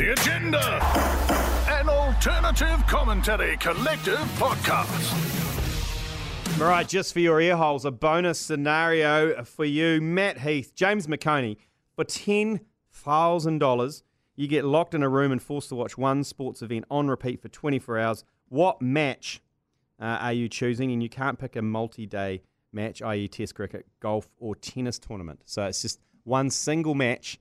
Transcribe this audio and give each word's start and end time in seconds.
The 0.00 0.12
Agenda, 0.12 0.82
an 1.68 1.90
alternative 1.90 2.86
commentary 2.86 3.58
collective 3.58 4.16
podcast. 4.38 5.10
Right, 6.58 6.88
just 6.88 7.12
for 7.12 7.20
your 7.20 7.38
ear 7.38 7.54
holes, 7.54 7.84
a 7.84 7.90
bonus 7.90 8.38
scenario 8.38 9.44
for 9.44 9.66
you, 9.66 10.00
Matt 10.00 10.38
Heath, 10.38 10.74
James 10.74 11.06
McOnie, 11.06 11.58
for 11.96 12.04
ten 12.04 12.60
thousand 12.90 13.58
dollars, 13.58 14.02
you 14.36 14.48
get 14.48 14.64
locked 14.64 14.94
in 14.94 15.02
a 15.02 15.08
room 15.10 15.32
and 15.32 15.42
forced 15.42 15.68
to 15.68 15.74
watch 15.74 15.98
one 15.98 16.24
sports 16.24 16.62
event 16.62 16.86
on 16.90 17.08
repeat 17.08 17.42
for 17.42 17.48
twenty 17.48 17.78
four 17.78 17.98
hours. 17.98 18.24
What 18.48 18.80
match 18.80 19.42
uh, 20.00 20.04
are 20.04 20.32
you 20.32 20.48
choosing? 20.48 20.92
And 20.92 21.02
you 21.02 21.10
can't 21.10 21.38
pick 21.38 21.56
a 21.56 21.62
multi-day 21.62 22.40
match, 22.72 23.02
i.e., 23.02 23.28
Test 23.28 23.54
cricket, 23.54 23.84
golf, 24.00 24.30
or 24.38 24.56
tennis 24.56 24.98
tournament. 24.98 25.42
So 25.44 25.66
it's 25.66 25.82
just 25.82 26.00
one 26.24 26.48
single 26.48 26.94
match 26.94 27.38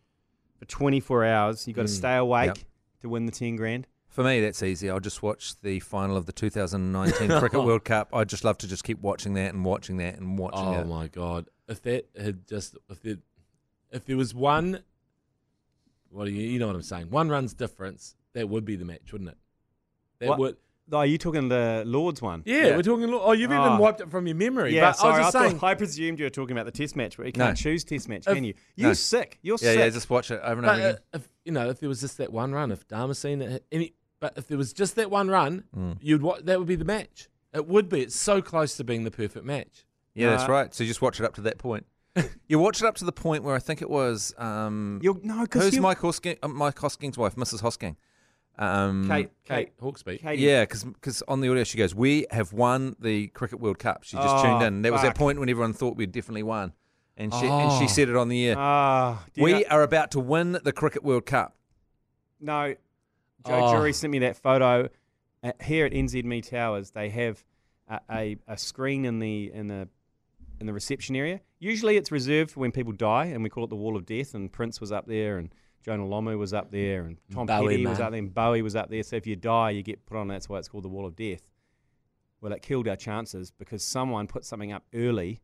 for 0.60 0.66
twenty 0.66 1.00
four 1.00 1.26
hours. 1.26 1.66
You've 1.68 1.76
got 1.78 1.88
to 1.88 1.94
mm, 1.94 1.98
stay 1.98 2.16
awake 2.18 2.48
Yep. 2.48 2.58
to 3.02 3.10
win 3.10 3.26
the 3.26 3.32
ten 3.32 3.56
grand. 3.56 3.88
For 4.08 4.24
me, 4.24 4.42
that's 4.42 4.62
easy. 4.64 4.90
I'll 4.90 5.00
just 5.00 5.22
watch 5.24 5.60
the 5.62 5.80
final 5.82 6.18
of 6.18 6.26
the 6.26 6.32
2019 6.32 7.30
Cricket 7.40 7.64
World 7.64 7.86
Cup. 7.86 8.10
I'd 8.12 8.28
just 8.28 8.44
love 8.44 8.58
to 8.58 8.68
just 8.68 8.84
keep 8.84 9.00
watching 9.02 9.36
that 9.36 9.54
and 9.54 9.64
watching 9.64 9.98
that 9.98 10.18
and 10.18 10.38
watching 10.38 10.68
Oh 10.68 10.82
it. 10.82 10.88
my 10.88 11.08
god! 11.08 11.46
If 11.68 11.82
that 11.84 12.08
had 12.20 12.48
just 12.48 12.76
if 12.90 13.02
there, 13.04 13.18
if 13.92 14.06
there 14.06 14.18
was 14.18 14.34
one, 14.34 14.82
what 16.10 16.26
do 16.26 16.32
you 16.32 16.42
you 16.42 16.60
know 16.60 16.68
what 16.68 16.76
I'm 16.76 16.82
saying? 16.82 17.10
One 17.12 17.30
run's 17.30 17.54
difference, 17.54 18.16
that 18.34 18.50
would 18.50 18.66
be 18.66 18.76
the 18.76 18.86
match, 18.86 19.12
wouldn't 19.12 19.30
it? 19.30 19.38
That 20.20 20.30
What? 20.30 20.40
would. 20.40 20.58
Oh, 20.92 20.98
are 20.98 21.06
you 21.06 21.18
talking 21.18 21.50
the 21.50 21.84
Lords 21.86 22.22
one? 22.22 22.42
Yeah, 22.46 22.76
we're 22.76 22.82
talking. 22.84 23.14
Oh, 23.14 23.32
you've 23.34 23.52
even 23.52 23.64
Oh. 23.64 23.78
wiped 23.80 24.02
it 24.02 24.10
from 24.10 24.26
your 24.28 24.36
memory. 24.36 24.76
Yeah, 24.76 24.90
but 24.90 24.98
sorry. 24.98 25.14
I 25.14 25.16
I, 25.16 25.20
was 25.20 25.26
just 25.28 25.34
thought- 25.38 25.50
saying. 25.50 25.60
I 25.62 25.76
presumed 25.76 26.20
you 26.20 26.26
were 26.26 26.30
talking 26.30 26.56
about 26.58 26.66
the 26.66 26.72
test 26.72 26.96
match, 26.96 27.18
but 27.18 27.26
you 27.28 27.32
can't 27.32 27.58
choose 27.58 27.84
test 27.84 28.10
match, 28.10 28.26
If- 28.28 28.34
can 28.34 28.44
you? 28.44 28.54
You're 28.76 28.90
No. 28.90 28.94
sick. 28.94 29.38
You're 29.42 29.58
Yeah, 29.62 29.70
sick. 29.72 29.80
yeah, 29.80 29.90
just 29.90 30.10
watch 30.10 30.32
it 30.32 30.40
over 30.44 30.62
and 30.62 30.66
over 30.66 30.66
But 30.66 30.82
uh, 30.82 30.88
again. 30.90 30.98
if 31.14 31.30
you 31.46 31.52
know, 31.52 31.70
if 31.70 31.80
there 31.80 31.90
was 31.90 32.02
just 32.02 32.18
that 32.18 32.32
one 32.34 32.52
run, 32.54 32.72
if 32.72 32.88
Damascene, 32.88 33.42
had 33.42 33.62
any, 33.72 33.94
but 34.20 34.34
if 34.38 34.48
there 34.48 34.58
was 34.58 34.74
just 34.74 34.96
that 34.96 35.10
one 35.12 35.30
run, 35.30 35.64
Mm. 35.78 35.98
you'd 36.02 36.22
wa- 36.22 36.40
that 36.44 36.58
would 36.60 36.68
be 36.68 36.76
the 36.76 36.86
match. 36.86 37.30
It 37.54 37.68
would 37.68 37.90
be. 37.90 38.02
It's 38.02 38.16
so 38.16 38.42
close 38.42 38.76
to 38.78 38.84
being 38.84 39.04
the 39.04 39.12
perfect 39.12 39.46
match. 39.46 39.86
Yeah, 40.16 40.32
that's 40.36 40.50
right. 40.50 40.74
So 40.74 40.84
you 40.84 40.88
just 40.88 41.02
watch 41.02 41.20
it 41.20 41.26
up 41.26 41.36
to 41.36 41.42
that 41.42 41.58
point. 41.60 41.86
you 42.48 42.60
watch 42.60 42.82
it 42.82 42.86
up 42.88 42.96
to 42.96 43.06
the 43.06 43.12
point 43.12 43.44
where 43.44 43.56
I 43.56 43.60
think 43.60 43.82
it 43.82 43.90
was. 43.90 44.34
Um, 44.38 45.00
You're, 45.02 45.18
no, 45.24 45.42
because 45.44 45.66
who's 45.66 45.76
you, 45.76 45.82
Mike, 45.82 46.00
Hosking, 46.00 46.38
uh, 46.44 46.48
Mike 46.48 46.76
Hosking's 46.76 47.18
wife, 47.18 47.36
Mrs. 47.36 47.62
Hosking? 47.62 47.96
Um, 48.60 49.08
Kate, 49.08 49.30
Kate, 49.46 49.56
Kate 49.68 49.78
Hawkesby. 49.80 50.20
Katie. 50.22 50.42
Yeah, 50.44 50.66
because 50.66 51.24
on 51.28 51.40
the 51.42 51.50
audio 51.50 51.64
she 51.64 51.78
goes, 51.78 51.96
"We 51.96 52.28
have 52.30 52.52
won 52.54 52.96
the 53.00 53.28
Cricket 53.30 53.60
World 53.62 53.80
Cup." 53.80 54.04
She 54.04 54.18
just 54.18 54.28
Oh, 54.28 54.44
tuned 54.44 54.62
in. 54.64 54.82
There 54.82 54.92
was 54.92 55.02
fuck. 55.02 55.14
that 55.14 55.18
point 55.18 55.40
when 55.40 55.50
everyone 55.50 55.72
thought 55.74 55.96
we'd 55.96 56.12
definitely 56.12 56.44
won, 56.44 56.74
and 57.16 57.34
she 57.34 57.48
and 57.48 57.72
she 57.80 57.86
Oh. 57.86 57.88
said 57.88 58.10
it 58.10 58.16
on 58.18 58.28
the 58.28 58.48
air. 58.50 58.56
Ah, 58.58 59.24
do 59.34 59.40
you 59.42 59.46
we 59.46 59.52
know- 59.54 59.64
are 59.72 59.82
about 59.82 60.12
to 60.12 60.20
win 60.20 60.60
the 60.64 60.74
Cricket 60.74 61.04
World 61.04 61.26
Cup. 61.26 61.56
no. 62.40 62.76
Joe 63.48 63.54
Oh. 63.68 63.72
Drury 63.74 63.94
sent 63.94 64.12
me 64.12 64.20
that 64.20 64.36
photo. 64.36 64.90
At, 65.42 65.62
here 65.62 65.86
at 65.86 65.94
NZME 65.94 66.42
Towers, 66.42 66.92
they 66.92 67.08
have 67.08 67.42
a, 67.88 68.02
a, 68.12 68.38
a 68.50 68.58
screen 68.58 69.06
in 69.06 69.20
the 69.20 69.50
in 69.54 69.68
the 69.68 69.88
in 70.60 70.66
the 70.66 70.74
reception 70.74 71.16
area. 71.16 71.40
Usually, 71.60 71.96
it's 71.96 72.12
reserved 72.12 72.52
for 72.52 72.60
when 72.60 72.74
people 72.74 72.92
die, 72.92 73.28
and 73.28 73.42
we 73.42 73.50
call 73.50 73.64
it 73.64 73.70
the 73.70 73.78
Wall 73.78 73.96
of 73.96 74.06
Death. 74.06 74.34
And 74.34 74.52
Prince 74.52 74.82
was 74.82 74.92
up 74.92 75.08
there, 75.08 75.38
and 75.38 75.54
Jonah 75.84 76.04
Lomu 76.04 76.38
was 76.38 76.54
up 76.54 76.72
there, 76.72 77.04
and 77.06 77.18
Tom 77.32 77.46
Bowie, 77.48 77.68
Petty 77.68 77.86
was 77.86 78.00
up 78.00 78.12
there, 78.12 78.20
and 78.20 78.34
Bowie 78.34 78.62
was 78.62 78.76
up 78.76 78.90
there. 78.90 79.04
So 79.04 79.16
if 79.16 79.26
you 79.26 79.36
die, 79.36 79.72
you 79.72 79.82
get 79.84 80.06
put 80.06 80.18
on. 80.18 80.28
That's 80.28 80.50
why 80.50 80.58
it's 80.60 80.68
called 80.68 80.84
the 80.84 80.90
Wall 80.90 81.06
of 81.06 81.16
Death. 81.16 81.42
Well, 82.42 82.52
it 82.54 82.62
killed 82.62 82.88
our 82.88 82.96
chances 82.96 83.52
because 83.52 83.84
someone 83.84 84.28
put 84.28 84.46
something 84.46 84.72
up 84.72 84.84
early, 84.94 85.42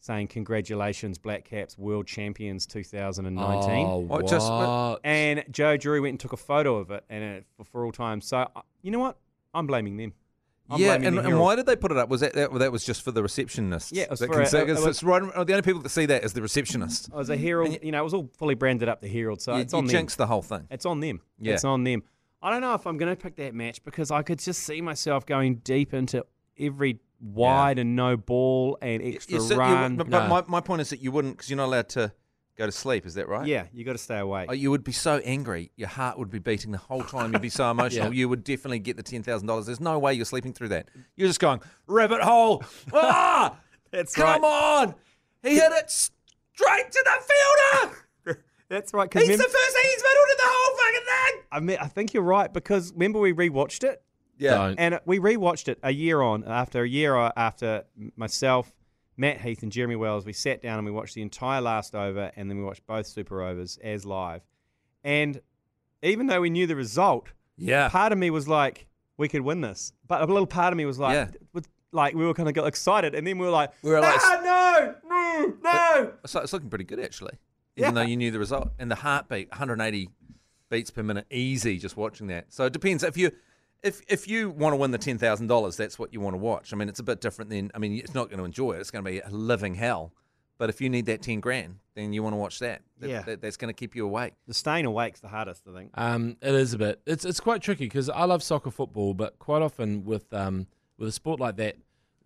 saying 0.00 0.28
congratulations, 0.28 1.18
Black 1.18 1.44
Caps 1.44 1.78
world 1.78 2.06
champions 2.06 2.66
2019. 2.66 3.86
Oh, 3.86 3.98
What, 3.98 4.26
just- 4.26 4.50
And 5.04 5.44
Joe 5.50 5.76
Drury 5.76 6.00
went 6.00 6.12
and 6.12 6.20
took 6.20 6.32
a 6.32 6.36
photo 6.36 6.76
of 6.76 6.90
it, 6.90 7.04
and 7.08 7.22
it, 7.22 7.46
for, 7.56 7.64
for 7.64 7.84
all 7.84 7.92
time. 7.92 8.20
So 8.20 8.38
uh, 8.38 8.62
you 8.82 8.90
know 8.90 8.98
what? 8.98 9.18
I'm 9.54 9.66
blaming 9.66 9.96
them. 9.96 10.14
I'm 10.72 10.80
yeah, 10.80 10.94
and, 10.94 11.18
and 11.18 11.38
why 11.38 11.54
did 11.56 11.66
they 11.66 11.76
put 11.76 11.90
it 11.90 11.96
up? 11.98 12.08
Was 12.08 12.20
that 12.22 12.32
that, 12.34 12.52
that 12.54 12.72
was 12.72 12.84
just 12.84 13.02
for 13.02 13.10
the 13.12 13.22
receptionists? 13.22 13.90
Yeah, 13.92 14.04
it 14.04 14.10
was 14.10 14.20
that 14.20 14.26
for 14.28 14.32
can 14.34 14.42
a- 14.42 14.46
see- 14.46 14.58
it 14.58 14.68
it's- 14.70 14.86
it's 14.86 15.02
right, 15.02 15.22
the 15.22 15.38
only 15.52 15.62
people 15.62 15.80
that 15.82 15.88
see 15.90 16.06
that 16.06 16.24
is 16.24 16.32
the 16.32 16.42
receptionist. 16.42 17.10
Oh, 17.12 17.16
it 17.16 17.18
was 17.18 17.30
a 17.30 17.36
Herald. 17.36 17.78
You 17.82 17.92
know, 17.92 18.00
it 18.00 18.04
was 18.04 18.14
all 18.14 18.30
fully 18.38 18.54
branded 18.54 18.88
up 18.88 19.00
the 19.00 19.08
Herald, 19.08 19.40
so 19.42 19.54
you 19.54 19.60
it's 19.62 19.72
you 19.72 19.78
on 19.78 19.84
them. 19.86 19.90
jinxed 19.92 20.18
the 20.18 20.26
whole 20.26 20.42
thing. 20.42 20.66
It's 20.70 20.86
on 20.86 21.00
them. 21.00 21.20
Yeah. 21.38 21.54
It's 21.54 21.64
on 21.64 21.84
them. 21.84 22.02
I 22.42 22.50
don't 22.50 22.60
know 22.60 22.74
if 22.74 22.86
I'm 22.86 22.96
going 22.98 23.14
to 23.14 23.22
pick 23.22 23.36
that 23.36 23.54
match 23.54 23.84
because 23.84 24.10
I 24.10 24.22
could 24.22 24.40
just 24.40 24.62
see 24.64 24.80
myself 24.80 25.24
going 25.26 25.56
deep 25.56 25.94
into 25.94 26.24
every 26.58 26.98
wide 27.20 27.78
and 27.78 27.94
no 27.94 28.16
ball 28.16 28.76
and 28.82 29.00
extra 29.02 29.38
You 29.38 29.48
you 29.48 29.54
run. 29.56 29.96
but 29.96 30.08
No. 30.08 30.26
my, 30.26 30.42
my 30.48 30.60
point 30.60 30.80
is 30.80 30.90
that 30.90 31.00
you 31.00 31.12
wouldn't 31.12 31.34
because 31.36 31.48
you're 31.50 31.56
not 31.56 31.66
allowed 31.66 31.88
to 31.90 32.12
go 32.58 32.66
to 32.66 32.72
sleep. 32.72 33.06
Is 33.06 33.14
that 33.14 33.28
right? 33.28 33.46
yeah, 33.46 33.66
you 33.72 33.84
got 33.84 33.92
to 33.92 33.98
stay 33.98 34.18
awake. 34.18 34.46
Oh, 34.50 34.52
you 34.54 34.70
would 34.70 34.84
be 34.84 34.92
so 34.92 35.18
angry. 35.24 35.70
Your 35.76 35.88
heart 35.88 36.18
would 36.18 36.30
be 36.30 36.38
beating 36.38 36.70
the 36.72 36.78
whole 36.78 37.02
time. 37.02 37.32
You'd 37.32 37.42
be 37.42 37.48
so 37.48 37.70
emotional. 37.70 38.06
Yeah. 38.12 38.18
You 38.20 38.28
would 38.28 38.44
definitely 38.44 38.78
get 38.80 38.96
the 38.96 39.02
ten 39.02 39.22
thousand 39.22 39.48
dollars. 39.48 39.66
There's 39.66 39.80
no 39.80 39.98
way 39.98 40.14
you're 40.14 40.24
sleeping 40.24 40.52
through 40.52 40.68
that. 40.68 40.88
You're 41.16 41.28
just 41.28 41.40
going 41.40 41.60
rabbit 41.86 42.22
hole. 42.22 42.62
Ah, 42.92 43.56
That's 43.90 44.14
come 44.14 44.44
on! 44.44 44.94
He 45.42 45.54
hit 45.56 45.72
it 45.72 45.90
straight 45.90 46.90
to 46.90 47.04
the 47.04 47.84
fielder. 48.26 48.44
That's 48.68 48.94
right. 48.94 49.10
Because 49.10 49.28
He's 49.28 49.36
the 49.38 49.44
first 49.44 49.72
thing 49.74 49.82
he's 49.90 50.02
middled 50.02 50.28
in 50.30 50.36
the 50.38 50.44
whole 50.44 50.76
fucking 50.76 51.06
thing. 51.06 51.42
I 51.52 51.60
mean, 51.60 51.76
I 51.80 51.86
think 51.88 52.14
you're 52.14 52.22
right 52.22 52.52
because 52.52 52.92
remember 52.92 53.18
we 53.18 53.32
rewatched 53.34 53.84
it 53.84 54.02
Yeah. 54.38 54.54
Don't. 54.54 54.78
and 54.78 55.00
we 55.04 55.18
rewatched 55.18 55.68
it 55.68 55.78
a 55.82 55.90
year 55.92 56.22
on 56.22 56.44
after 56.44 56.82
a 56.82 56.88
year 56.88 57.14
uh, 57.16 57.32
after 57.36 57.84
myself, 58.16 58.72
Matt 59.16 59.40
Heath, 59.40 59.62
and 59.62 59.70
Jeremy 59.70 59.96
Wells. 59.96 60.24
We 60.24 60.32
sat 60.32 60.62
down 60.62 60.78
and 60.78 60.86
we 60.86 60.90
watched 60.92 61.14
the 61.14 61.22
entire 61.22 61.60
last 61.60 61.94
over, 61.94 62.32
and 62.36 62.48
then 62.50 62.58
we 62.58 62.64
watched 62.64 62.86
both 62.86 63.06
super 63.06 63.42
overs 63.42 63.78
as 63.82 64.04
live. 64.06 64.42
And 65.04 65.40
even 66.02 66.26
though 66.26 66.40
we 66.40 66.50
knew 66.50 66.66
the 66.66 66.76
result, 66.76 67.28
Yeah. 67.56 67.88
part 67.88 68.12
of 68.12 68.18
me 68.18 68.30
was 68.30 68.48
like, 68.48 68.86
we 69.18 69.28
could 69.28 69.42
win 69.42 69.60
this, 69.60 69.92
but 70.08 70.22
a 70.22 70.26
little 70.26 70.46
part 70.46 70.72
of 70.72 70.76
me 70.76 70.84
was 70.86 70.98
like, 70.98 71.14
Yeah. 71.14 71.28
with, 71.52 71.68
like 71.92 72.14
we 72.14 72.24
were 72.24 72.34
kind 72.34 72.48
of 72.48 72.54
got 72.54 72.66
excited, 72.66 73.14
and 73.14 73.26
then 73.26 73.38
we 73.38 73.44
were 73.44 73.52
like, 73.52 73.70
We 73.82 73.90
were 73.90 74.00
like- 74.00 74.18
"Ah, 74.18 74.40
no, 74.42 74.94
no, 75.08 75.54
no. 75.62 76.12
It's, 76.24 76.34
it's 76.34 76.52
looking 76.52 76.70
pretty 76.70 76.84
good 76.84 76.98
actually, 76.98 77.34
Yeah. 77.76 77.84
even 77.84 77.94
though 77.94 78.00
you 78.02 78.16
knew 78.16 78.30
the 78.30 78.38
result 78.38 78.70
and 78.78 78.90
the 78.90 78.94
heartbeat, 78.96 79.50
180 79.50 80.08
beats 80.70 80.90
per 80.90 81.02
minute, 81.02 81.26
easy. 81.30 81.76
Just 81.78 81.96
watching 81.98 82.28
that. 82.28 82.46
So 82.52 82.64
it 82.64 82.72
depends 82.72 83.02
if 83.02 83.16
you. 83.18 83.30
If, 83.82 84.00
if 84.08 84.28
you 84.28 84.50
want 84.50 84.72
to 84.72 84.76
win 84.76 84.90
the 84.92 84.98
ten 84.98 85.18
thousand 85.18 85.48
dollars, 85.48 85.76
that's 85.76 85.98
what 85.98 86.12
you 86.12 86.20
want 86.20 86.34
to 86.34 86.38
watch. 86.38 86.72
I 86.72 86.76
mean, 86.76 86.88
it's 86.88 87.00
a 87.00 87.04
bit 87.04 87.20
different 87.20 87.50
than 87.50 87.70
I 87.74 87.78
mean, 87.78 87.92
it's 87.98 88.14
not 88.14 88.28
going 88.28 88.38
to 88.38 88.44
enjoy 88.44 88.72
it. 88.72 88.80
It's 88.80 88.90
going 88.90 89.04
to 89.04 89.10
be 89.10 89.20
a 89.20 89.28
living 89.30 89.74
hell. 89.74 90.12
But 90.58 90.68
if 90.70 90.80
you 90.80 90.88
need 90.88 91.06
that 91.06 91.22
ten 91.22 91.40
grand, 91.40 91.76
then 91.96 92.12
you 92.12 92.22
want 92.22 92.34
to 92.34 92.36
watch 92.36 92.60
that. 92.60 92.82
That- 93.00 93.10
Yeah. 93.10 93.22
that- 93.22 93.40
that's 93.40 93.56
going 93.56 93.68
to 93.74 93.78
keep 93.78 93.96
you 93.96 94.04
awake. 94.06 94.34
The 94.46 94.54
staying 94.54 94.86
awake's 94.86 95.18
the 95.18 95.28
hardest, 95.28 95.62
I 95.68 95.72
think. 95.74 95.90
Um, 95.94 96.36
it 96.40 96.54
is 96.54 96.72
a 96.74 96.78
bit. 96.78 97.00
It's 97.06 97.24
it's 97.24 97.40
quite 97.40 97.62
tricky 97.62 97.86
because 97.86 98.08
I 98.08 98.24
love 98.24 98.42
soccer 98.42 98.70
football, 98.70 99.14
but 99.14 99.38
quite 99.40 99.62
often 99.62 100.04
with 100.04 100.32
um 100.32 100.68
with 100.98 101.08
a 101.08 101.12
sport 101.12 101.40
like 101.40 101.56
that, 101.56 101.76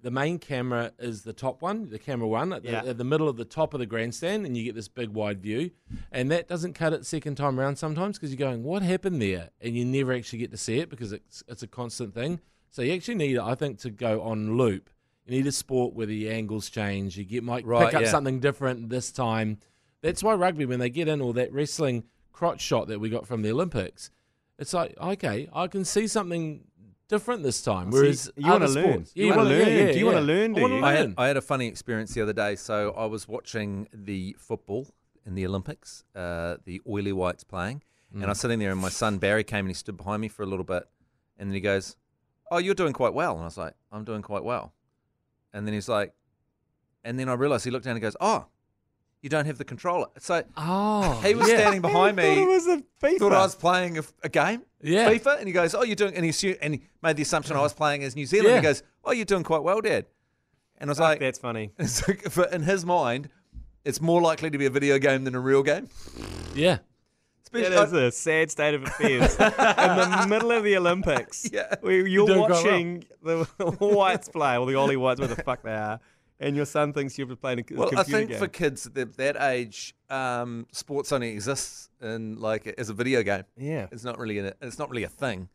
the 0.03 0.11
main 0.11 0.39
camera 0.39 0.93
is 0.99 1.22
the 1.22 1.33
top 1.33 1.62
one, 1.62 1.89
the 1.89 1.99
camera 1.99 2.28
one 2.28 2.53
at 2.53 2.62
the, 2.62 2.71
Yeah. 2.72 2.84
at 2.84 2.99
the 2.99 3.05
middle 3.05 3.28
of 3.28 3.39
the 3.39 3.47
top 3.47 3.72
of 3.72 3.81
the 3.81 3.87
grandstand, 3.87 4.45
and 4.45 4.55
you 4.56 4.65
get 4.65 4.75
this 4.75 4.89
big 4.89 5.09
wide 5.09 5.41
view, 5.41 5.71
and 6.16 6.31
that 6.31 6.49
doesn't 6.49 6.72
cut 6.72 6.93
it 6.93 7.04
second 7.06 7.37
time 7.37 7.60
around 7.60 7.77
sometimes 7.77 8.16
because 8.19 8.31
you're 8.31 8.49
going, 8.49 8.65
what 8.65 8.82
happened 8.82 9.21
there, 9.22 9.50
and 9.60 9.77
you 9.77 9.84
never 9.84 10.12
actually 10.12 10.38
get 10.41 10.50
to 10.50 10.56
see 10.56 10.78
it 10.81 10.88
because 10.91 11.12
it's 11.12 11.43
it's 11.47 11.62
a 11.62 11.66
constant 11.66 12.15
thing. 12.15 12.41
So 12.71 12.82
you 12.82 12.93
actually 12.94 13.15
need, 13.16 13.38
I 13.38 13.54
think, 13.54 13.78
to 13.81 13.91
go 13.91 14.22
on 14.22 14.56
loop. 14.56 14.91
You 15.27 15.37
need 15.37 15.47
a 15.47 15.53
sport 15.53 15.94
where 15.94 16.06
the 16.06 16.31
angles 16.31 16.71
change. 16.71 17.16
You 17.16 17.25
get 17.25 17.43
might 17.44 17.65
Right, 17.66 17.87
pick 17.87 17.94
up 17.94 18.03
yeah. 18.03 18.10
something 18.10 18.41
different 18.41 18.88
this 18.91 19.10
time. 19.12 19.59
That's 20.03 20.22
why 20.22 20.34
rugby, 20.34 20.66
when 20.66 20.78
they 20.78 20.91
get 20.91 21.09
in, 21.09 21.21
all 21.21 21.32
that 21.34 21.53
wrestling 21.53 22.04
crotch 22.33 22.60
shot 22.60 22.88
that 22.88 23.00
we 23.00 23.09
got 23.10 23.27
from 23.27 23.43
the 23.43 23.50
Olympics, 23.50 24.10
it's 24.59 24.72
like 24.75 24.97
okay, 25.00 25.48
I 25.53 25.66
can 25.69 25.84
see 25.84 26.06
something 26.06 26.65
different 27.09 27.43
this 27.43 27.62
time. 27.62 27.93
So 27.93 27.98
Whereas 27.98 28.31
you- 28.37 28.44
you 28.47 28.50
wanna 28.50 28.66
learn. 28.69 28.84
sports- 28.93 29.12
You 29.15 29.25
Yeah, 29.27 29.37
wanna 29.37 29.50
wanna- 29.50 29.59
learn. 29.65 29.69
yeah, 29.87 29.93
Do 29.93 29.98
you 29.98 30.06
wanna 30.06 30.21
learn, 30.22 30.53
do 30.54 30.62
wanna 30.62 30.77
you? 30.78 30.84
I 30.84 30.93
had, 30.93 31.00
learn. 31.06 31.15
I 31.19 31.27
had 31.28 31.37
a 31.37 31.41
funny 31.43 31.66
experience 31.69 32.15
the 32.15 32.21
other 32.22 32.33
day. 32.33 32.56
So 32.56 32.91
I 32.97 33.06
was 33.06 33.28
watching 33.28 33.87
the 33.93 34.34
football 34.38 34.88
in 35.27 35.35
the 35.35 35.45
Olympics, 35.47 36.05
uh, 36.15 36.57
the 36.65 36.81
Oly 36.87 37.13
Whites 37.13 37.45
playing, 37.45 37.83
and 38.15 38.25
I 38.25 38.29
was 38.29 38.41
sitting 38.41 38.59
there, 38.61 38.71
and 38.73 38.81
my 38.81 38.89
son 38.89 39.19
Barry 39.19 39.45
came 39.45 39.61
and 39.67 39.69
he 39.69 39.75
stood 39.75 39.97
behind 39.97 40.23
me 40.23 40.28
for 40.28 40.43
a 40.43 40.47
little 40.47 40.65
bit, 40.65 40.84
and 41.39 41.51
then 41.51 41.55
he 41.55 41.61
goes, 41.61 41.97
"Oh, 42.51 42.59
you're 42.59 42.75
doing 42.75 42.93
quite 42.95 43.13
well," 43.13 43.33
and 43.33 43.43
I 43.43 43.45
was 43.45 43.59
like, 43.59 43.75
"I'm 43.93 44.05
doing 44.05 44.23
quite 44.23 44.45
well," 44.45 44.73
and 45.53 45.67
then 45.67 45.75
he's 45.75 45.89
like, 45.89 46.15
and 47.05 47.19
then 47.19 47.28
I 47.28 47.34
realized 47.34 47.65
he 47.65 47.71
looked 47.71 47.84
down 47.84 47.93
and 47.97 48.01
goes, 48.03 48.17
"Oh, 48.21 48.47
you 49.23 49.28
don't 49.28 49.45
have 49.47 49.59
the 49.59 49.65
controller." 49.65 50.07
So 50.19 50.45
Oh, 50.57 51.21
he 51.25 51.34
was 51.34 51.49
yeah. 51.49 51.59
standing 51.59 51.83
behind 51.83 52.17
thought 52.21 52.37
me. 52.37 52.47
was 52.47 52.67
a 52.69 52.83
FIFA. 53.03 53.19
Thought 53.19 53.33
I 53.33 53.43
was 53.43 53.55
playing 53.55 53.99
a, 53.99 54.03
a 54.22 54.29
game, 54.29 54.63
Yeah. 54.81 55.11
FIFA, 55.11 55.39
and 55.39 55.47
he 55.49 55.53
goes, 55.53 55.75
"Oh, 55.75 55.83
you're 55.83 55.97
doing," 55.97 56.15
and 56.15 56.25
he 56.25 56.31
assu- 56.31 56.59
and 56.63 56.75
he 56.75 56.83
made 57.03 57.17
the 57.17 57.22
assumption 57.22 57.57
I 57.57 57.61
was 57.61 57.75
playing 57.83 58.03
as 58.05 58.15
New 58.17 58.27
Zealand. 58.27 58.51
Yeah. 58.51 58.57
He 58.57 58.63
goes, 58.63 58.83
"Oh, 59.05 59.13
you're 59.13 59.25
doing 59.27 59.43
quite 59.45 59.63
well, 59.63 59.81
Dad," 59.83 60.07
and 60.79 60.89
I 60.89 60.93
was 60.93 60.99
Fuck, 60.99 61.05
like, 61.09 61.21
that's 61.21 61.39
funny. 61.39 61.72
for, 62.31 62.45
in 62.45 62.63
his 62.63 62.87
mind, 62.87 63.29
it's 63.86 64.00
more 64.00 64.21
likely 64.21 64.50
to 64.50 64.59
be 64.59 64.66
a 64.66 64.71
video 64.71 64.98
game 64.98 65.24
than 65.24 65.34
a 65.34 65.41
real 65.41 65.62
game. 65.62 65.88
Yeah. 66.54 66.78
It 67.53 67.60
Especially, 67.62 67.77
is 67.86 67.92
a 67.92 68.10
sad 68.12 68.50
state 68.50 68.74
of 68.74 68.83
affairs. 68.83 69.34
In 69.38 70.10
the 70.10 70.27
middle 70.28 70.50
of 70.50 70.65
the 70.65 70.77
Olympics, 70.77 71.48
Yeah. 71.53 71.74
where 71.80 72.06
you're 72.06 72.27
doing 72.27 72.41
quite 72.41 72.50
watching 72.50 73.04
the 73.22 73.44
Whites 73.80 74.28
play, 74.28 74.59
or 74.59 74.66
the 74.66 74.74
Oly 74.74 74.97
Whites, 74.97 75.21
where 75.21 75.28
the 75.28 75.36
fuck 75.42 75.62
they 75.62 75.72
are, 75.72 76.00
and 76.41 76.54
your 76.56 76.66
son 76.66 76.92
thinks 76.92 77.16
you're 77.16 77.34
playing 77.36 77.60
a 77.60 77.65
c- 77.66 77.74
Well, 77.77 77.86
I 77.88 78.03
computer 78.03 78.18
think 78.18 78.30
game. 78.30 78.38
for 78.41 78.48
kids 78.48 78.84
that, 78.84 79.16
that 79.16 79.36
age, 79.41 79.94
um, 80.10 80.66
sports 80.72 81.12
only 81.12 81.30
exists 81.30 81.88
in 82.03 82.36
like 82.41 82.66
as 82.77 82.91
a 82.91 82.94
video 82.94 83.22
game. 83.22 83.44
yeah, 83.56 83.86
It's 83.92 84.04
not 84.04 84.18
really 84.18 84.38
a, 84.38 84.53
it's 84.60 84.78
not 84.78 84.91
really 84.91 85.04
a 85.04 85.09
thing. 85.09 85.48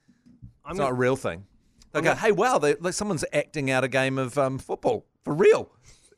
I'm 0.66 0.72
It's 0.72 0.80
gonna- 0.80 0.90
not 0.90 0.92
a 0.92 1.00
real 1.00 1.16
thing. 1.18 1.46
They 1.92 2.00
I'm 2.00 2.04
go, 2.06 2.12
gonna- 2.12 2.22
hey, 2.22 2.32
wow, 2.32 2.58
they, 2.58 2.76
like 2.76 2.94
someone's 2.94 3.26
acting 3.34 3.70
out 3.70 3.84
a 3.84 3.88
game 3.90 4.18
of 4.18 4.38
um, 4.40 4.58
football 4.58 5.06
for 5.24 5.34
real. 5.36 5.70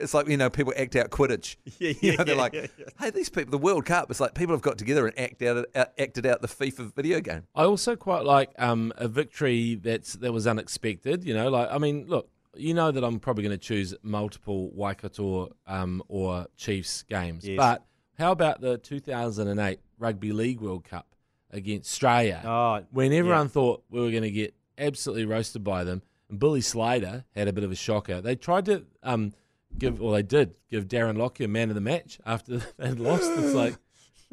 It's 0.04 0.14
like 0.14 0.28
you 0.28 0.38
know 0.38 0.50
people 0.50 0.74
act 0.78 0.96
out 0.96 1.10
Quidditch. 1.10 1.56
Yeah, 1.80 1.90
You 2.02 2.12
yeah, 2.14 2.24
they're 2.24 2.36
like, 2.36 2.54
yeah, 2.54 2.68
yeah. 2.78 2.86
hey, 3.00 3.10
these 3.10 3.30
people, 3.30 3.52
the 3.52 3.58
World 3.58 3.86
Cup. 3.86 4.12
It's 4.12 4.20
like 4.20 4.36
people 4.36 4.54
have 4.54 4.62
got 4.62 4.78
together 4.78 5.08
and 5.08 5.18
act 5.20 5.42
out, 5.42 5.66
out 5.76 5.90
acted 5.98 6.26
out 6.26 6.42
the 6.42 6.48
FIFA 6.48 6.94
video 6.94 7.20
game. 7.20 7.44
I 7.56 7.64
also 7.64 7.96
quite 7.96 8.26
like 8.26 8.52
um, 8.60 8.94
a 8.98 9.08
victory 9.08 9.76
that's 9.76 10.14
that 10.14 10.32
was 10.32 10.46
unexpected. 10.46 11.24
You 11.24 11.34
know, 11.34 11.50
like 11.50 11.70
I 11.72 11.78
mean, 11.80 12.06
look, 12.08 12.30
you 12.56 12.74
know 12.74 12.92
that 12.92 13.04
I'm 13.04 13.20
probably 13.20 13.44
going 13.44 13.58
to 13.58 13.66
choose 13.66 13.96
multiple 14.04 14.70
Waikato 14.76 15.56
um, 15.66 16.04
or 16.08 16.46
Chiefs 16.56 17.04
games, 17.04 17.48
Yes. 17.48 17.58
but 17.58 17.84
how 18.20 18.32
about 18.32 18.62
the 18.62 18.78
2008 18.78 19.80
Rugby 19.98 20.32
League 20.32 20.62
World 20.62 20.84
Cup 20.84 21.08
against 21.50 21.90
Australia? 21.92 22.42
Oh, 22.46 22.84
when 22.92 23.12
everyone 23.14 23.50
thought 23.50 23.84
we 23.90 24.00
were 24.02 24.12
going 24.12 24.24
to 24.24 24.30
get 24.32 24.54
absolutely 24.78 25.26
roasted 25.26 25.64
by 25.64 25.84
them, 25.84 26.04
and 26.30 26.40
Billy 26.40 26.62
Slater 26.62 27.26
had 27.36 27.48
a 27.48 27.54
bit 27.54 27.64
of 27.64 27.72
a 27.72 27.76
shocker. 27.76 28.22
They 28.22 28.36
tried 28.36 28.66
to 28.66 28.86
um, 29.02 29.34
give, 29.78 30.02
or 30.02 30.14
they 30.14 30.24
did 30.24 30.56
give 30.70 30.88
Darren 30.88 31.18
Lockyer 31.18 31.48
man 31.48 31.70
of 31.70 31.76
the 31.76 31.82
match 31.82 32.20
after 32.26 32.58
they'd 32.78 33.00
lost. 33.00 33.32
It's 33.38 33.54
like, 33.56 33.76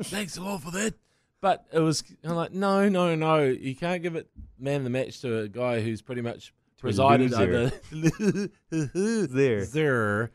thanks 0.03 0.37
a 0.37 0.43
lot 0.43 0.63
for 0.63 0.71
that. 0.73 0.95
But 1.41 1.65
it 1.73 1.79
was 1.81 2.05
I'm 2.23 2.35
like, 2.35 2.53
no, 2.53 2.89
no, 2.89 3.15
no. 3.15 3.45
You 3.45 3.75
can't 3.75 4.03
give 4.03 4.15
it 4.15 4.29
man 4.59 4.77
of 4.79 4.85
the 4.85 4.91
match 4.91 5.21
to 5.23 5.39
a 5.39 5.49
guy 5.49 5.81
who's 5.81 6.03
pretty 6.03 6.21
much 6.23 6.53
presided 6.79 7.33
over 7.33 7.73
There. 8.71 9.65
there. 9.67 10.31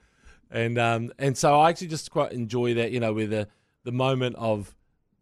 And 0.52 0.78
um 0.78 1.12
and 1.20 1.38
so 1.38 1.60
I 1.60 1.70
actually 1.70 1.88
just 1.88 2.10
quite 2.12 2.32
enjoy 2.32 2.76
that, 2.76 2.92
you 2.92 3.00
know, 3.00 3.14
with 3.14 3.30
the 3.30 3.48
the 3.84 3.92
moment 3.92 4.36
of 4.38 4.74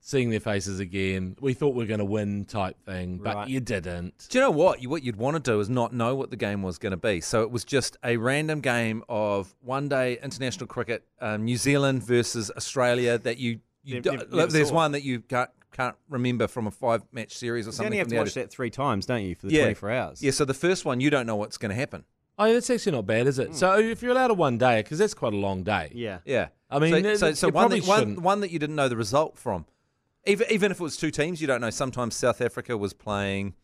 seeing 0.05 0.29
their 0.29 0.39
faces 0.41 0.81
again. 0.81 1.33
We 1.39 1.53
thought 1.53 1.69
we 1.75 1.83
were 1.83 1.87
going 1.87 1.99
to 1.99 2.05
win 2.05 2.43
type 2.43 2.75
thing, 2.85 3.19
but 3.23 3.35
Right. 3.35 3.47
you 3.47 3.61
didn't. 3.61 4.27
Do 4.29 4.37
you 4.37 4.43
know 4.43 4.51
what? 4.51 4.81
You, 4.81 4.89
what 4.89 5.01
you'd 5.01 5.15
want 5.15 5.41
to 5.41 5.51
do 5.51 5.61
is 5.61 5.69
not 5.69 5.93
know 5.93 6.13
what 6.13 6.29
the 6.29 6.35
game 6.35 6.61
was 6.61 6.77
going 6.77 6.91
to 6.91 6.97
be. 6.97 7.21
So 7.21 7.41
it 7.43 7.51
was 7.51 7.63
just 7.63 7.95
a 8.03 8.17
random 8.17 8.59
game 8.59 9.03
of 9.07 9.55
one 9.61 9.87
day 9.87 10.19
international 10.21 10.67
cricket, 10.67 11.05
um, 11.21 11.45
New 11.45 11.55
Zealand 11.55 12.03
versus 12.03 12.51
Australia. 12.57 13.17
That 13.17 13.37
you, 13.37 13.61
you 13.85 13.95
Nev- 14.01 14.03
do- 14.03 14.11
never 14.37 14.51
there's 14.51 14.67
saw. 14.67 14.75
one 14.75 14.91
that 14.91 15.03
you 15.03 15.21
can't 15.21 15.49
can't 15.71 15.95
remember 16.09 16.47
from 16.49 16.67
a 16.67 16.71
five 16.71 17.01
match 17.13 17.35
series 17.37 17.65
or 17.67 17.71
something. 17.71 17.85
You 17.85 17.87
only 17.87 17.97
have 17.99 18.07
from 18.07 18.17
to 18.17 18.21
watch 18.23 18.33
that 18.35 18.51
three 18.51 18.69
times, 18.69 19.05
don't 19.07 19.23
you, 19.23 19.33
for 19.35 19.47
the 19.47 19.53
Yeah. 19.53 19.61
24 19.63 19.89
hours? 19.91 20.21
Yeah. 20.21 20.29
So 20.31 20.43
the 20.45 20.53
first 20.53 20.83
one, 20.85 20.99
you 20.99 21.09
don't 21.09 21.25
know 21.25 21.35
what's 21.37 21.57
going 21.57 21.69
to 21.71 21.75
happen. 21.75 22.03
Oh, 22.37 22.51
that's 22.51 22.69
actually 22.69 22.91
not 22.91 23.05
bad, 23.07 23.25
is 23.25 23.39
it? 23.39 23.55
So 23.55 23.79
if 23.79 24.01
you're 24.03 24.11
allowed 24.11 24.31
a 24.31 24.33
one 24.35 24.57
day, 24.59 24.81
because 24.83 24.99
that's 24.99 25.13
quite 25.15 25.33
a 25.33 25.37
long 25.37 25.63
day. 25.63 25.91
Yeah. 25.95 26.19
Yeah. 26.25 26.49
I 26.69 26.77
mean, 26.79 27.03
so, 27.03 27.15
so, 27.15 27.33
so 27.33 27.49
one, 27.49 27.69
that, 27.69 27.85
one, 27.87 28.21
one 28.21 28.41
that 28.41 28.51
you 28.51 28.59
didn't 28.59 28.75
know 28.75 28.89
the 28.89 28.97
result 28.97 29.37
from. 29.37 29.65
Even, 30.25 30.47
even 30.49 30.71
if 30.71 30.79
it 30.79 30.83
was 30.83 30.97
two 30.97 31.11
teams, 31.11 31.41
you 31.41 31.47
don't 31.47 31.61
know. 31.61 31.69
Sometimes 31.69 32.15
South 32.15 32.41
Africa 32.41 32.77
was 32.77 32.93
playing 32.93 33.55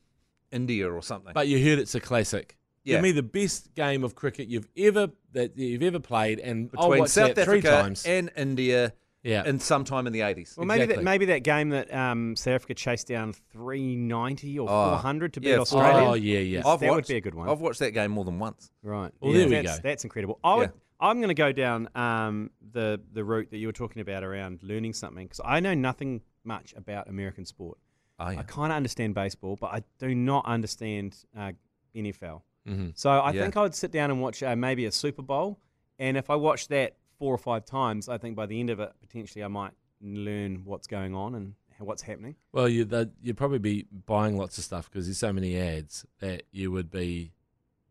India 0.52 0.92
or 0.92 1.02
something. 1.02 1.34
But 1.34 1.48
you 1.48 1.64
heard 1.64 1.80
it's 1.80 1.96
a 1.96 2.00
classic. 2.00 2.58
Yeah. 2.84 2.96
Give 2.96 3.04
me 3.04 3.12
the 3.12 3.24
best 3.24 3.74
game 3.76 4.04
of 4.04 4.16
cricket 4.16 4.48
you've 4.48 4.68
ever 4.78 5.10
that 5.34 5.58
you've 5.58 5.84
ever 5.84 6.00
played, 6.00 6.40
and 6.40 6.70
I'll 6.78 6.88
Between 6.88 7.00
watch 7.02 7.10
South 7.10 7.36
that 7.36 7.46
three 7.46 7.60
Africa 7.60 7.82
times. 7.84 8.06
and 8.06 8.32
India 8.36 8.94
yeah, 9.22 9.46
in 9.46 9.60
sometime 9.60 10.08
in 10.08 10.14
the 10.14 10.22
80s. 10.22 10.58
Well, 10.58 10.66
maybe 10.66 10.86
that 10.94 11.04
maybe 11.04 11.26
that 11.26 11.44
game 11.44 11.70
that 11.70 11.94
um, 11.94 12.36
South 12.36 12.56
Africa 12.56 12.74
chased 12.74 13.08
down 13.08 13.34
390 13.34 14.60
or 14.60 14.70
Oh, 14.70 14.90
400 14.92 15.34
to 15.34 15.42
beat 15.42 15.50
yeah, 15.50 15.58
Australia. 15.58 16.10
Oh 16.10 16.14
yeah, 16.14 16.40
yeah. 16.40 16.62
I've 16.66 16.80
that 16.80 16.92
would 16.92 17.06
be 17.06 17.18
a 17.18 17.22
good 17.22 17.36
one. 17.36 17.50
I've 17.50 17.60
watched 17.60 17.80
that 17.80 17.92
game 17.92 18.12
more 18.12 18.24
than 18.24 18.40
once. 18.40 18.72
Right. 18.82 19.12
Well, 19.20 19.34
yeah, 19.34 19.40
there 19.40 19.50
we 19.50 19.56
that's, 19.68 19.80
go. 19.80 19.90
That's 19.90 20.04
incredible. 20.06 20.40
I 20.44 20.56
would, 20.56 20.70
Yeah. 20.70 20.76
I'm 21.02 21.18
going 21.18 21.30
to 21.30 21.34
go 21.34 21.52
down 21.52 21.90
um, 21.96 22.50
the 22.72 23.02
the 23.12 23.24
route 23.24 23.52
that 23.52 23.58
you 23.58 23.68
were 23.68 23.74
talking 23.74 24.02
about 24.02 24.24
around 24.24 24.64
learning 24.64 24.94
something 24.94 25.26
because 25.26 25.42
I 25.44 25.60
know 25.60 25.74
nothing 25.74 26.22
much 26.44 26.74
about 26.76 27.08
American 27.08 27.46
sport. 27.46 27.78
Oh, 28.20 28.30
yeah. 28.30 28.40
I 28.40 28.44
kind 28.44 28.72
of 28.72 28.76
understand 28.78 29.16
baseball, 29.16 29.56
but 29.56 29.68
I 29.74 29.84
do 29.98 30.14
not 30.14 30.46
understand 30.46 31.16
uh, 31.38 31.52
NFL. 31.96 32.42
Mhm. 32.68 32.92
So 32.98 33.10
I 33.10 33.32
Yeah. 33.32 33.42
think 33.44 33.56
I 33.58 33.62
would 33.62 33.76
sit 33.76 33.92
down 33.92 34.12
and 34.12 34.22
watch 34.22 34.44
uh, 34.44 34.56
maybe 34.56 34.86
a 34.86 34.92
Super 34.92 35.22
Bowl, 35.22 35.60
and 35.98 36.18
if 36.18 36.30
I 36.30 36.36
watch 36.36 36.68
that 36.68 36.98
four 37.18 37.34
or 37.34 37.38
five 37.38 37.66
times, 37.66 38.10
I 38.10 38.18
think 38.18 38.36
by 38.36 38.46
the 38.46 38.60
end 38.60 38.70
of 38.70 38.80
it, 38.80 38.92
potentially 39.02 39.44
I 39.44 39.48
might 39.48 39.72
learn 40.02 40.64
what's 40.66 40.88
going 40.88 41.14
on 41.16 41.36
and 41.36 41.56
what's 41.80 42.02
happening. 42.02 42.36
Well, 42.52 42.68
you 42.68 42.86
you'd 43.22 43.38
probably 43.38 43.60
be 43.60 43.86
buying 44.06 44.38
lots 44.38 44.58
of 44.58 44.64
stuff 44.66 44.90
because 44.90 45.06
there's 45.08 45.18
so 45.18 45.32
many 45.34 45.58
ads 45.58 46.06
that 46.20 46.44
you 46.52 46.72
would 46.72 46.92
be. 46.92 47.32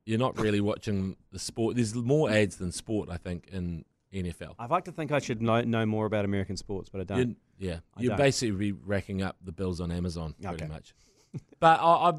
You're 0.05 0.19
not 0.19 0.39
really 0.39 0.61
watching 0.63 1.17
the 1.33 1.39
sport. 1.39 1.77
There's 1.77 1.95
more 1.95 2.31
ads 2.31 2.57
than 2.57 2.73
sport, 2.73 3.11
I 3.11 3.19
think, 3.19 3.49
in 3.53 3.85
NFL. 4.13 4.55
I'd 4.59 4.71
like 4.71 4.85
to 4.87 4.93
think 4.93 5.13
I 5.13 5.19
should 5.19 5.43
know, 5.43 5.61
know 5.63 5.85
more 5.87 6.07
about 6.07 6.25
American 6.25 6.57
sports, 6.57 6.89
but 6.91 7.01
I 7.01 7.05
don't. 7.05 7.19
You'd- 7.19 7.37
yeah, 7.59 7.81
I 7.97 8.03
you'd 8.03 8.09
don't. 8.11 8.19
basically 8.19 8.57
be 8.57 8.73
racking 8.73 9.21
up 9.23 9.37
the 9.45 9.53
bills 9.53 9.81
on 9.81 9.91
Amazon 9.91 10.35
pretty 10.41 10.65
Okay. 10.65 10.73
much. 10.73 10.95
but 11.61 11.81
I, 11.81 12.11
I 12.11 12.13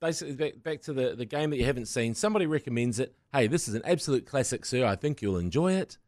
basically 0.00 0.34
back, 0.34 0.62
back 0.62 0.80
to 0.82 0.92
the, 0.92 1.14
the 1.16 1.24
game 1.24 1.50
that 1.50 1.56
you 1.58 1.64
haven't 1.64 1.86
seen. 1.86 2.14
Somebody 2.14 2.46
recommends 2.46 2.98
it. 3.00 3.14
Hey, 3.32 3.48
this 3.48 3.66
is 3.68 3.74
an 3.74 3.82
absolute 3.84 4.26
classic, 4.26 4.64
sir. 4.64 4.84
I 4.86 4.94
think 4.96 5.20
you'll 5.22 5.38
enjoy 5.38 5.72
it, 5.72 5.98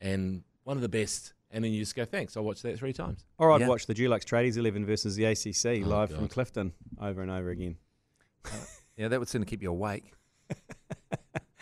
and 0.00 0.42
one 0.64 0.76
of 0.76 0.82
the 0.82 0.88
best. 0.88 1.32
And 1.50 1.62
then 1.64 1.70
you 1.72 1.78
just 1.78 1.94
go, 1.94 2.04
thanks. 2.04 2.36
I'll 2.36 2.42
watch 2.42 2.62
that 2.62 2.76
three 2.78 2.92
times. 2.92 3.24
Or 3.38 3.52
I'd 3.52 3.60
Yeah. 3.60 3.68
watch 3.68 3.86
the 3.86 3.94
Dulux 3.94 4.24
Tradies 4.24 4.56
11 4.56 4.84
versus 4.84 5.14
the 5.14 5.24
ACC 5.26 5.84
Oh, 5.84 5.88
live 5.88 6.10
from 6.10 6.26
Clifton 6.26 6.72
over 7.00 7.22
and 7.22 7.30
over 7.30 7.50
again. 7.50 7.76
Yeah, 8.96 9.08
that 9.08 9.18
would 9.18 9.28
seem 9.28 9.40
to 9.40 9.46
keep 9.46 9.60
you 9.62 9.70
awake. 9.70 10.12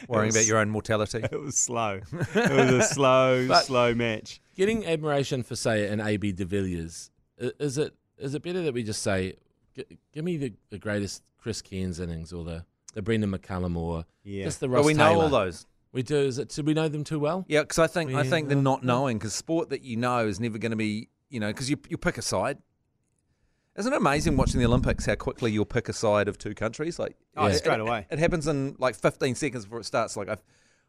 Worrying 0.09 0.31
about 0.31 0.47
your 0.47 0.59
own 0.59 0.71
mortality. 0.71 1.23
It 1.33 1.41
was 1.41 1.57
slow. 1.57 2.01
it 2.13 2.35
was 2.35 2.71
a 2.73 2.83
slow, 2.95 3.49
slow 3.63 3.95
match. 3.95 4.41
Getting 4.57 4.87
admiration 4.87 5.43
for, 5.43 5.57
say, 5.57 5.89
an 5.89 6.01
AB 6.01 6.33
de 6.33 6.45
Villiers, 6.45 7.11
is 7.39 7.79
it 7.79 7.95
is 8.19 8.35
it 8.35 8.43
better 8.43 8.63
that 8.63 8.75
we 8.75 8.83
just 8.83 9.03
say, 9.03 9.35
"G- 9.75 9.85
give 10.13 10.25
me 10.25 10.37
the, 10.37 10.53
the 10.71 10.79
greatest 10.79 11.23
Chris 11.39 11.61
Cairns 11.63 11.99
innings 11.99 12.33
or 12.33 12.45
the, 12.45 12.65
the 12.95 13.03
Brendon 13.03 13.31
McCullum 13.33 13.77
or 13.77 14.05
Yeah. 14.23 14.45
just 14.45 14.61
the 14.61 14.69
Ross 14.69 14.81
But 14.83 14.87
we 14.87 14.95
know 14.95 15.21
all 15.21 15.29
those. 15.29 15.67
We 15.93 16.03
do. 16.03 16.17
Is 16.19 16.39
it? 16.39 16.49
Do 16.51 16.63
we 16.63 16.75
know 16.75 16.89
them 16.89 17.05
too 17.05 17.19
well? 17.19 17.45
Yeah, 17.49 17.63
because 17.63 17.79
I 17.79 17.87
think 17.87 18.13
I 18.15 18.23
think 18.25 18.49
they're 18.49 18.57
not 18.57 18.83
knowing 18.85 19.19
because 19.19 19.35
sport 19.35 19.71
that 19.71 19.83
you 19.83 19.97
know 19.97 20.27
is 20.27 20.39
never 20.41 20.59
going 20.59 20.71
to 20.71 20.77
be 20.77 21.09
you 21.31 21.41
know 21.41 21.49
because 21.49 21.69
you 21.69 21.77
you 21.89 21.97
pick 21.99 22.17
a 22.19 22.23
side. 22.23 22.59
Isn't 23.77 23.93
it 23.93 23.97
amazing 23.97 24.37
watching 24.37 24.61
the 24.61 24.67
Olympics 24.67 25.07
how 25.07 25.15
quickly 25.15 25.51
you'll 25.51 25.65
pick 25.65 25.89
a 25.89 25.93
side 25.93 26.29
of 26.29 26.37
two 26.39 26.55
countries? 26.55 26.99
Like 26.99 27.17
Oh, 27.37 27.47
it- 27.47 27.55
straight 27.55 27.75
it- 27.77 27.81
away. 27.81 28.07
It, 28.11 28.19
happens 28.19 28.47
in 28.47 28.77
like 28.79 28.95
15 28.95 29.35
seconds 29.35 29.65
before 29.65 29.81
it 29.81 29.85
starts. 29.85 30.17
Like 30.17 30.29
I, 30.29 30.37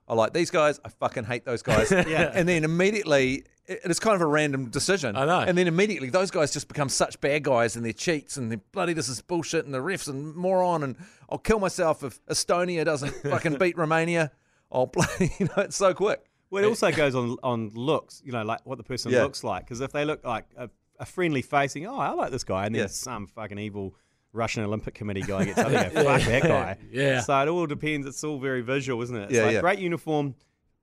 I 0.08 0.14
like 0.16 0.34
these 0.34 0.52
guys. 0.52 0.80
I 0.84 0.90
fucking 0.90 1.24
hate 1.24 1.46
those 1.46 1.62
guys. 1.62 1.92
Yeah. 1.92 2.32
And 2.34 2.48
then 2.48 2.64
immediately 2.66 3.46
it's 3.66 4.00
kind 4.02 4.16
of 4.16 4.22
a 4.22 4.26
random 4.26 4.70
decision. 4.70 5.16
I 5.16 5.24
know. 5.26 5.40
And 5.40 5.58
then 5.58 5.68
immediately 5.68 6.10
those 6.10 6.30
guys 6.30 6.52
just 6.52 6.68
become 6.68 6.90
such 6.90 7.22
bad 7.22 7.44
guys 7.44 7.78
and 7.78 7.86
they're 7.86 7.94
cheats 7.94 8.36
and 8.36 8.52
they're 8.52 8.60
bloody 8.74 8.92
this 8.92 9.08
is 9.08 9.22
bullshit 9.22 9.64
and 9.64 9.74
the 9.74 9.78
refs 9.80 10.10
and 10.10 10.36
moron 10.36 10.84
and 10.84 10.98
I'll 11.30 11.38
kill 11.38 11.60
myself 11.60 12.04
if 12.04 12.24
Estonia 12.26 12.84
doesn't 12.84 13.12
fucking 13.24 13.58
beat 13.60 13.78
Romania. 13.78 14.32
I'll 14.70 14.88
play. 14.88 15.32
You 15.40 15.46
know, 15.46 15.64
it's 15.64 15.78
so 15.78 15.94
quick. 15.94 16.26
Well, 16.50 16.64
it 16.64 16.68
also 16.68 16.92
goes 16.92 17.16
on 17.16 17.38
on 17.42 17.70
looks, 17.74 18.22
you 18.26 18.32
know, 18.34 18.44
like 18.44 18.60
what 18.66 18.78
the 18.78 18.84
person 18.84 19.12
Yeah. 19.14 19.24
looks 19.24 19.44
like. 19.44 19.64
Because 19.66 19.80
if 19.80 19.92
they 19.94 20.04
look 20.04 20.26
like 20.26 20.46
a, 20.58 20.70
a 21.00 21.06
friendly 21.06 21.42
facing, 21.42 21.86
oh, 21.88 21.98
I 21.98 22.12
like 22.12 22.32
this 22.32 22.44
guy, 22.44 22.66
and 22.66 22.76
then 22.76 22.82
Yeah. 22.84 22.88
some 22.88 23.28
fucking 23.28 23.58
evil 23.60 23.96
Russian 24.32 24.64
Olympic 24.64 24.94
Committee 24.96 25.22
guy 25.22 25.46
gets 25.46 25.60
up 25.60 25.70
there, 25.72 25.90
fuck 25.90 26.22
that 26.24 26.44
guy. 26.44 26.78
Yeah. 26.92 27.22
So 27.22 27.40
it 27.42 27.48
all 27.48 27.66
depends. 27.68 28.08
It's 28.08 28.24
all 28.24 28.40
very 28.40 28.62
visual, 28.62 29.02
isn't 29.04 29.16
it? 29.16 29.24
It's 29.26 29.34
Yeah, 29.34 29.44
like 29.44 29.54
yeah. 29.54 29.62
great 29.62 29.80
uniform, 29.80 30.36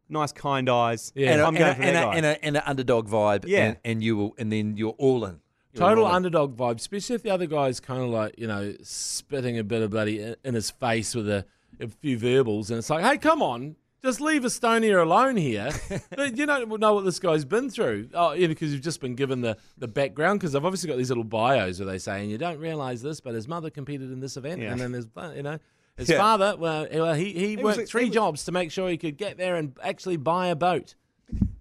nice 0.09 0.33
kind 0.33 0.69
eyes. 0.69 1.13
Yeah. 1.15 1.33
and, 1.33 1.41
I'm 1.43 1.57
a, 1.57 1.59
going 1.59 1.71
and, 1.71 1.77
for 1.77 1.83
a, 1.83 1.87
that 1.87 1.95
and, 1.95 1.97
a, 1.97 2.01
guy. 2.01 2.17
and, 2.17 2.27
a, 2.27 2.45
and 2.45 2.57
an 2.59 2.63
underdog 2.67 3.09
vibe. 3.09 3.45
Yeah. 3.47 3.65
And, 3.67 3.77
and 3.85 4.03
you 4.05 4.17
will, 4.17 4.35
and 4.39 4.53
then 4.53 4.77
you're 4.77 4.95
all 4.99 5.25
in. 5.25 5.41
You're 5.73 5.81
Total 5.89 6.05
all 6.05 6.11
in. 6.11 6.17
underdog 6.17 6.57
vibe, 6.57 6.77
especially 6.79 7.15
if 7.17 7.23
the 7.23 7.31
other 7.31 7.47
guy's 7.47 7.79
kind 7.81 8.03
of 8.03 8.11
like, 8.11 8.35
you 8.39 8.47
know, 8.47 8.75
spitting 8.83 9.59
a 9.59 9.65
bit 9.65 9.83
of 9.83 9.91
bloody 9.91 10.21
in, 10.21 10.37
in 10.45 10.55
his 10.55 10.71
face 10.71 11.15
with 11.15 11.29
a, 11.29 11.45
a 11.81 11.89
few 11.89 12.19
verbals. 12.19 12.71
And 12.71 12.79
it's 12.79 12.91
like, 12.91 13.05
hey, 13.05 13.19
come 13.19 13.41
on, 13.43 13.77
just 14.03 14.21
leave 14.21 14.43
Estonia 14.43 15.03
alone 15.03 15.37
here. 15.37 15.71
but 16.17 16.37
you 16.37 16.47
don't 16.47 16.81
know 16.81 16.95
what 16.95 17.05
this 17.05 17.19
guy's 17.19 17.45
been 17.45 17.71
through. 17.71 18.09
Oh, 18.15 18.33
yeah, 18.33 18.47
because 18.47 18.73
you've 18.73 18.83
just 18.83 19.01
been 19.01 19.15
given 19.15 19.41
the, 19.41 19.57
the 19.79 19.89
background. 19.89 20.41
Because 20.41 20.55
I've 20.55 20.65
obviously 20.65 20.89
got 20.89 20.97
these 20.97 21.11
little 21.11 21.25
bios 21.25 21.79
where 21.81 21.87
they 21.87 21.99
say, 21.99 22.21
and 22.23 22.31
you 22.31 22.39
don't 22.39 22.59
realize 22.59 23.03
this, 23.03 23.21
but 23.21 23.35
his 23.35 23.47
mother 23.49 23.71
competed 23.71 24.11
in 24.11 24.21
this 24.21 24.37
event. 24.37 24.61
Yeah. 24.61 24.73
And 24.73 24.81
then 24.81 24.93
his, 24.93 25.07
uh, 25.17 25.33
you 25.35 25.43
know, 25.43 25.59
his 25.97 26.09
Yeah. 26.09 26.19
father, 26.19 26.57
well, 26.57 26.87
well 26.93 27.15
he, 27.15 27.33
he, 27.33 27.57
worked 27.57 27.79
a- 27.79 27.87
three 27.87 28.05
he 28.05 28.09
was- 28.09 28.15
jobs 28.15 28.45
to 28.45 28.53
make 28.53 28.71
sure 28.71 28.89
he 28.89 28.97
could 28.97 29.17
get 29.17 29.37
there 29.37 29.57
and 29.57 29.77
actually 29.83 30.17
buy 30.17 30.49
a 30.49 30.57
boat. 30.57 30.95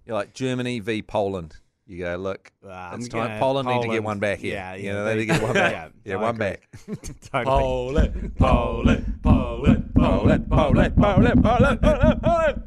You're 0.06 0.16
like 0.16 0.32
Germany 0.34 0.80
v 0.80 1.02
Poland. 1.02 1.56
You 1.86 1.98
go, 1.98 2.16
look, 2.16 2.52
ah, 2.68 2.92
I'm 2.92 3.00
it's 3.00 3.08
time. 3.08 3.26
gonna- 3.26 3.40
Poland, 3.40 3.68
need 3.68 3.82
to 3.82 3.88
get 3.88 4.04
one 4.04 4.20
back 4.20 4.38
here. 4.38 4.54
Yeah, 4.54 4.74
you 4.76 4.84
yeah, 4.84 4.92
know, 4.92 5.04
they- 5.04 5.14
they 5.14 5.20
need 5.20 5.26
to 5.26 5.32
get 5.34 5.42
one 5.42 5.54
back. 5.54 5.72
yeah, 6.04 6.12
yeah, 6.12 6.16
one 6.16 6.34
agree. 6.36 6.46
back. 6.46 6.68
Totally. 7.32 7.44
Poland, 7.44 8.36
Poland, 8.38 9.18
Poland, 9.22 9.89
Poland, 10.30 10.48
Poland, 10.48 10.96
Poland, 10.96 11.42
Poland, 11.42 11.82
Poland, 11.82 12.22
Poland. 12.22 12.62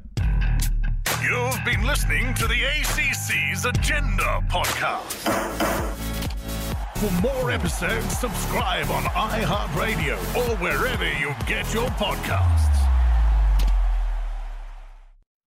You've 1.24 1.64
been 1.64 1.88
listening 1.88 2.34
to 2.34 2.46
the 2.46 2.60
ACC's 2.62 3.64
Agenda 3.64 4.44
podcast. 4.50 5.24
For 6.98 7.22
more 7.22 7.52
episodes, 7.52 8.18
subscribe 8.18 8.90
on 8.90 9.04
iHeartRadio 9.04 10.18
or 10.36 10.58
wherever 10.58 11.06
you 11.06 11.34
get 11.48 11.74
your 11.74 11.88
podcasts. 11.92 12.83